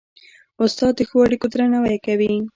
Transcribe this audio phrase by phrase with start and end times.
[0.63, 2.33] استاد د ښو اړيکو درناوی کوي.